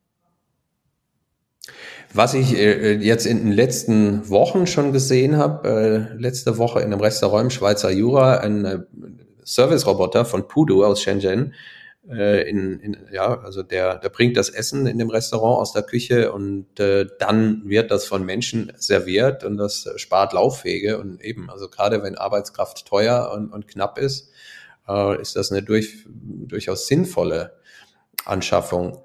[2.14, 6.86] Was ich äh, jetzt in den letzten Wochen schon gesehen habe, äh, letzte Woche in
[6.86, 8.80] einem Restaurant im Schweizer Jura, ein äh,
[9.46, 11.54] Service-Roboter von Pudu aus Shenzhen,
[12.10, 15.84] äh, in, in, ja, also der, der bringt das Essen in dem Restaurant aus der
[15.84, 21.50] Küche und äh, dann wird das von Menschen serviert und das spart Laufwege und eben,
[21.50, 24.32] also gerade wenn Arbeitskraft teuer und, und knapp ist,
[24.88, 27.54] äh, ist das eine durch, durchaus sinnvolle
[28.26, 29.04] Anschaffung.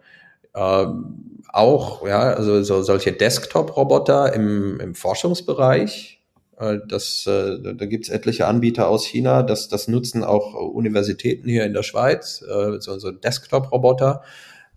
[0.54, 6.22] Ähm, auch, ja, also so, solche Desktop-Roboter im, im Forschungsbereich.
[6.58, 9.42] Äh, das, äh, da gibt's etliche Anbieter aus China.
[9.42, 14.22] Das, das nutzen auch Universitäten hier in der Schweiz, äh, so, so Desktop-Roboter.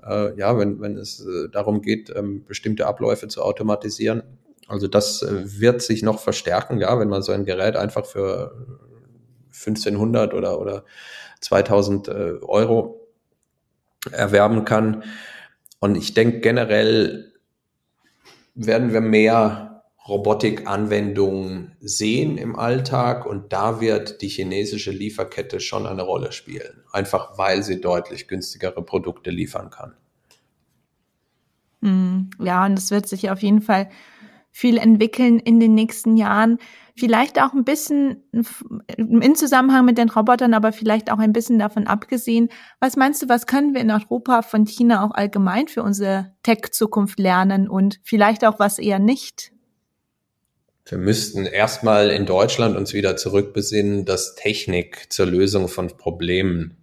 [0.05, 4.23] Äh, ja, wenn, wenn es äh, darum geht, ähm, bestimmte Abläufe zu automatisieren.
[4.67, 8.55] Also das äh, wird sich noch verstärken, ja, wenn man so ein Gerät einfach für
[9.53, 10.85] 1500 oder, oder
[11.41, 13.07] 2000 äh, Euro
[14.11, 15.03] erwerben kann.
[15.81, 17.33] Und ich denke generell
[18.53, 26.03] werden wir mehr Robotik-Anwendungen sehen im Alltag und da wird die chinesische Lieferkette schon eine
[26.03, 29.95] Rolle spielen, einfach weil sie deutlich günstigere Produkte liefern kann.
[31.81, 33.89] Hm, ja, und es wird sich auf jeden Fall
[34.51, 36.59] viel entwickeln in den nächsten Jahren.
[36.95, 38.23] Vielleicht auch ein bisschen
[38.97, 42.49] in Zusammenhang mit den Robotern, aber vielleicht auch ein bisschen davon abgesehen.
[42.79, 47.19] Was meinst du, was können wir in Europa von China auch allgemein für unsere Tech-Zukunft
[47.19, 49.51] lernen und vielleicht auch was eher nicht?
[50.85, 56.77] Wir müssten erstmal in Deutschland uns wieder zurückbesinnen, dass Technik zur Lösung von Problemen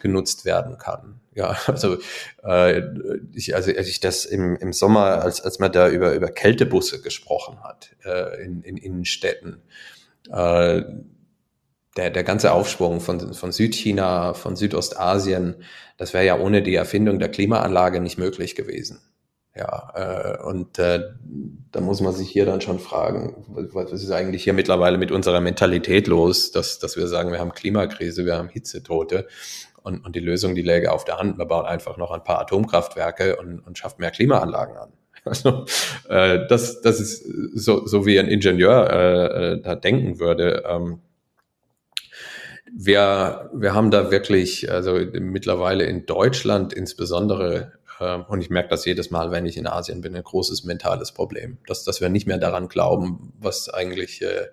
[0.00, 1.20] genutzt werden kann.
[1.38, 1.98] Ja, also
[2.42, 2.82] äh,
[3.32, 7.00] ich, also als ich das im, im Sommer, als, als man da über, über Kältebusse
[7.00, 9.62] gesprochen hat äh, in, in Innenstädten,
[10.30, 10.82] äh,
[11.96, 15.62] der, der ganze Aufschwung von, von Südchina, von Südostasien,
[15.96, 19.00] das wäre ja ohne die Erfindung der Klimaanlage nicht möglich gewesen.
[19.54, 21.02] Ja, äh, und äh,
[21.72, 25.40] da muss man sich hier dann schon fragen, was ist eigentlich hier mittlerweile mit unserer
[25.40, 29.26] Mentalität los, dass, dass wir sagen, wir haben Klimakrise, wir haben Hitzetote
[29.82, 31.38] und, und die Lösung, die läge auf der Hand.
[31.38, 34.92] Man baut einfach noch ein paar Atomkraftwerke und, und schafft mehr Klimaanlagen an.
[35.24, 35.66] Also
[36.08, 37.22] äh, das, das ist
[37.54, 40.64] so, so wie ein Ingenieur äh, äh, da denken würde.
[40.66, 41.00] Ähm,
[42.72, 49.10] wir, wir haben da wirklich, also mittlerweile in Deutschland insbesondere und ich merke das jedes
[49.10, 52.38] Mal, wenn ich in Asien bin, ein großes mentales Problem, dass, dass wir nicht mehr
[52.38, 54.48] daran glauben, was eigentlich äh,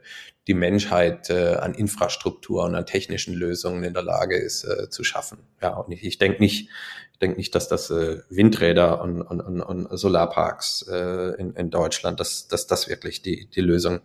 [0.47, 5.03] die Menschheit äh, an Infrastruktur und an technischen Lösungen in der Lage ist äh, zu
[5.03, 5.39] schaffen.
[5.61, 6.69] Ja, und ich, ich denke nicht,
[7.13, 11.69] ich denke nicht, dass das äh, Windräder und, und, und, und Solarparks äh, in, in
[11.71, 14.01] Deutschland, dass, dass das wirklich die, die Lösung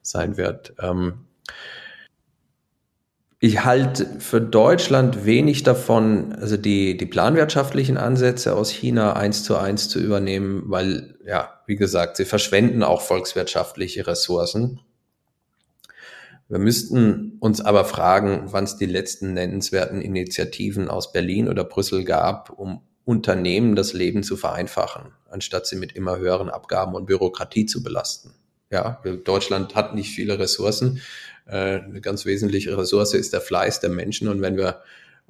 [0.00, 0.74] sein wird.
[0.80, 1.26] Ähm,
[3.44, 9.56] ich halte für Deutschland wenig davon, also die, die planwirtschaftlichen Ansätze aus China eins zu
[9.56, 14.78] eins zu übernehmen, weil, ja, wie gesagt, sie verschwenden auch volkswirtschaftliche Ressourcen.
[16.48, 22.04] Wir müssten uns aber fragen, wann es die letzten nennenswerten Initiativen aus Berlin oder Brüssel
[22.04, 27.66] gab, um Unternehmen das Leben zu vereinfachen, anstatt sie mit immer höheren Abgaben und Bürokratie
[27.66, 28.34] zu belasten.
[28.70, 31.02] Ja, Deutschland hat nicht viele Ressourcen
[31.46, 34.28] eine ganz wesentliche Ressource ist der Fleiß der Menschen.
[34.28, 34.82] Und wenn wir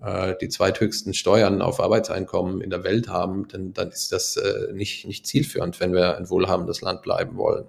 [0.03, 4.72] äh, die zweithöchsten Steuern auf Arbeitseinkommen in der Welt haben, dann, dann ist das äh,
[4.72, 7.66] nicht, nicht zielführend, wenn wir ein wohlhabendes Land bleiben wollen.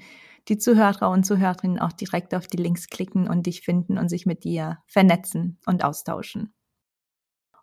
[0.50, 4.26] die Zuhörer und Zuhörerinnen auch direkt auf die Links klicken und dich finden und sich
[4.26, 6.54] mit dir vernetzen und austauschen.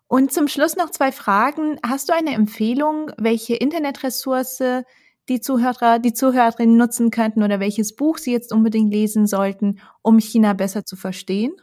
[0.07, 1.77] Und zum Schluss noch zwei Fragen.
[1.85, 4.83] Hast du eine Empfehlung, welche Internetressource
[5.29, 10.19] die Zuhörer, die Zuhörerinnen nutzen könnten oder welches Buch sie jetzt unbedingt lesen sollten, um
[10.19, 11.53] China besser zu verstehen?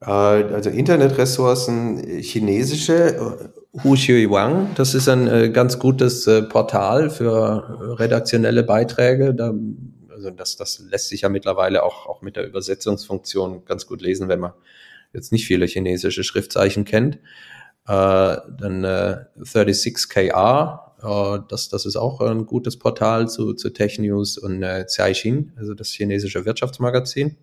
[0.00, 3.50] Äh, also Internetressourcen, chinesische
[3.84, 4.70] Hu Xui Wang.
[4.74, 9.34] Das ist ein äh, ganz gutes äh, Portal für redaktionelle Beiträge.
[9.34, 9.52] Da,
[10.10, 14.28] also das, das lässt sich ja mittlerweile auch, auch mit der Übersetzungsfunktion ganz gut lesen,
[14.28, 14.52] wenn man
[15.12, 17.16] jetzt nicht viele chinesische Schriftzeichen kennt.
[17.86, 23.98] Äh, dann äh, 36KR, äh, das, das ist auch ein gutes Portal zu, zu Tech
[23.98, 27.36] News und äh, Caixin, also das chinesische Wirtschaftsmagazin.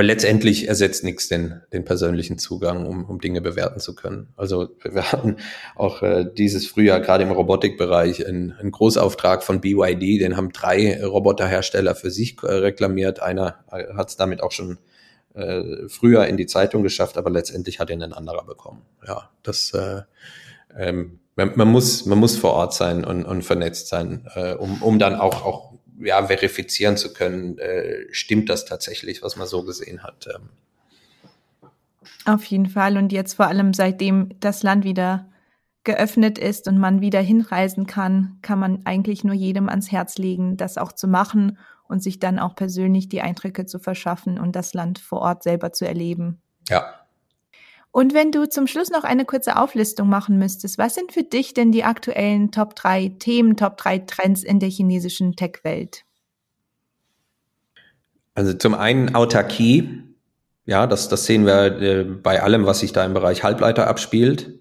[0.00, 4.32] Weil letztendlich ersetzt nichts den, den persönlichen Zugang, um, um Dinge bewerten zu können.
[4.34, 5.36] Also wir hatten
[5.76, 11.04] auch äh, dieses Frühjahr gerade im Robotikbereich einen, einen Großauftrag von BYD, den haben drei
[11.04, 13.20] Roboterhersteller für sich äh, reklamiert.
[13.20, 14.78] Einer äh, hat es damit auch schon
[15.34, 18.80] äh, früher in die Zeitung geschafft, aber letztendlich hat ihn ein anderer bekommen.
[19.06, 20.00] Ja, das äh,
[20.78, 24.82] ähm, man, man, muss, man muss vor Ort sein und, und vernetzt sein, äh, um,
[24.82, 29.62] um dann auch, auch ja, verifizieren zu können, äh, stimmt das tatsächlich, was man so
[29.62, 30.28] gesehen hat.
[30.34, 30.48] Ähm.
[32.24, 32.96] Auf jeden Fall.
[32.96, 35.30] Und jetzt vor allem, seitdem das Land wieder
[35.84, 40.56] geöffnet ist und man wieder hinreisen kann, kann man eigentlich nur jedem ans Herz legen,
[40.56, 41.58] das auch zu machen
[41.88, 45.72] und sich dann auch persönlich die Eindrücke zu verschaffen und das Land vor Ort selber
[45.72, 46.42] zu erleben.
[46.68, 46.99] Ja,
[47.92, 51.54] und wenn du zum Schluss noch eine kurze Auflistung machen müsstest, was sind für dich
[51.54, 56.04] denn die aktuellen Top 3 Themen, Top 3 Trends in der chinesischen Tech-Welt?
[58.34, 60.02] Also zum einen Autarkie.
[60.66, 64.60] Ja, das, das sehen wir äh, bei allem, was sich da im Bereich Halbleiter abspielt,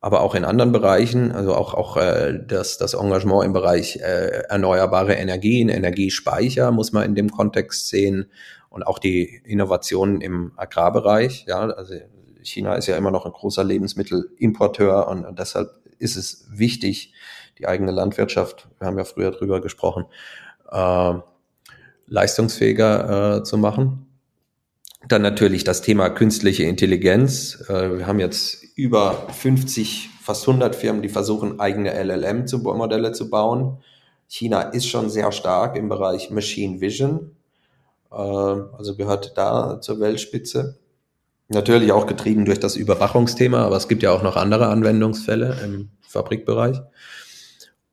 [0.00, 1.32] aber auch in anderen Bereichen.
[1.32, 7.02] Also auch, auch äh, das, das Engagement im Bereich äh, erneuerbare Energien, Energiespeicher muss man
[7.02, 8.30] in dem Kontext sehen
[8.68, 11.46] und auch die Innovationen im Agrarbereich.
[11.48, 11.94] Ja, also
[12.42, 17.12] China ist ja immer noch ein großer Lebensmittelimporteur und, und deshalb ist es wichtig,
[17.58, 20.06] die eigene Landwirtschaft, wir haben ja früher drüber gesprochen,
[20.70, 21.14] äh,
[22.06, 24.06] leistungsfähiger äh, zu machen.
[25.08, 27.64] Dann natürlich das Thema künstliche Intelligenz.
[27.68, 33.78] Äh, wir haben jetzt über 50, fast 100 Firmen, die versuchen, eigene LLM-Modelle zu bauen.
[34.26, 37.34] China ist schon sehr stark im Bereich Machine Vision,
[38.12, 40.78] äh, also gehört da zur Weltspitze.
[41.52, 45.90] Natürlich auch getrieben durch das Überwachungsthema, aber es gibt ja auch noch andere Anwendungsfälle im
[46.00, 46.80] Fabrikbereich.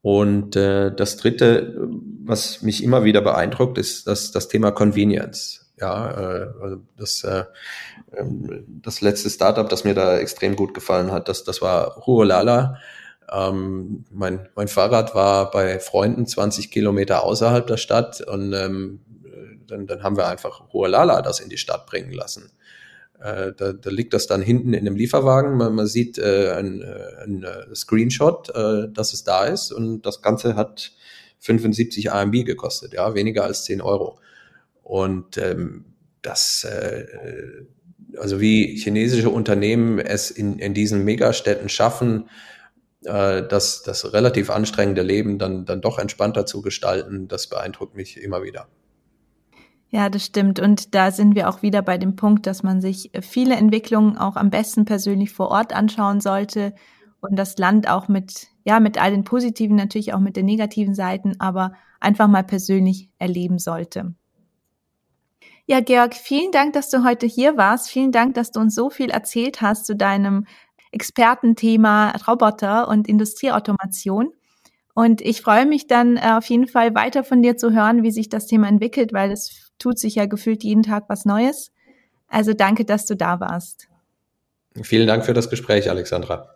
[0.04, 1.76] Und äh, das Dritte,
[2.24, 5.72] was mich immer wieder beeindruckt, ist das, das Thema Convenience.
[5.80, 7.46] Ja, äh, also das, äh,
[8.16, 12.78] ähm, das letzte Startup, das mir da extrem gut gefallen hat, das, das war Huolala.
[13.32, 19.00] Ähm, mein, mein Fahrrad war bei Freunden 20 Kilometer außerhalb der Stadt und ähm,
[19.66, 22.52] dann, dann haben wir einfach Huolala das in die Stadt bringen lassen.
[23.20, 25.58] Äh, da, da liegt das dann hinten in dem Lieferwagen.
[25.58, 30.06] Man, man sieht äh, ein, äh, ein äh, Screenshot, äh, dass es da ist und
[30.06, 30.92] das Ganze hat
[31.40, 34.20] 75 AMB gekostet, ja, weniger als 10 Euro.
[34.84, 35.86] Und ähm,
[36.22, 37.06] das, äh,
[38.18, 42.30] also wie chinesische Unternehmen es in, in diesen Megastädten schaffen,
[43.04, 48.22] äh, das, das relativ anstrengende Leben dann, dann doch entspannter zu gestalten, das beeindruckt mich
[48.22, 48.68] immer wieder.
[49.90, 50.60] Ja, das stimmt.
[50.60, 54.36] Und da sind wir auch wieder bei dem Punkt, dass man sich viele Entwicklungen auch
[54.36, 56.74] am besten persönlich vor Ort anschauen sollte
[57.22, 60.94] und das Land auch mit, ja, mit all den positiven, natürlich auch mit den negativen
[60.94, 64.14] Seiten, aber einfach mal persönlich erleben sollte.
[65.66, 67.90] Ja, Georg, vielen Dank, dass du heute hier warst.
[67.90, 70.46] Vielen Dank, dass du uns so viel erzählt hast zu deinem
[70.92, 74.32] Expertenthema Roboter und Industrieautomation.
[74.94, 78.12] Und ich freue mich dann äh, auf jeden Fall weiter von dir zu hören, wie
[78.12, 81.72] sich das Thema entwickelt, weil es tut sich ja gefühlt jeden Tag was Neues.
[82.28, 83.88] Also danke, dass du da warst.
[84.82, 86.50] Vielen Dank für das Gespräch, Alexandra.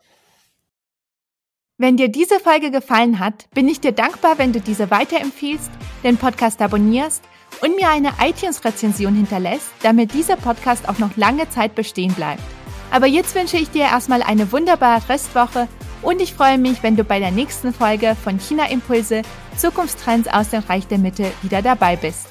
[1.78, 5.72] Wenn dir diese Folge gefallen hat, bin ich dir dankbar, wenn du diese weiterempfiehlst,
[6.03, 7.24] den Podcast abonnierst
[7.61, 12.43] und mir eine iTunes-Rezension hinterlässt, damit dieser Podcast auch noch lange Zeit bestehen bleibt.
[12.91, 15.67] Aber jetzt wünsche ich dir erstmal eine wunderbare Restwoche
[16.03, 19.24] und ich freue mich, wenn du bei der nächsten Folge von China Impulse
[19.57, 22.28] Zukunftstrends aus dem Reich der Mitte wieder dabei bist.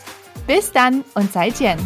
[0.46, 1.78] Bis dann und seid Jen.